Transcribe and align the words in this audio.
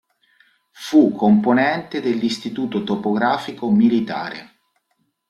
Fu 0.71 1.11
componente 1.13 2.01
dell'Istituto 2.01 2.83
topografico 2.83 3.69
militare. 3.69 4.57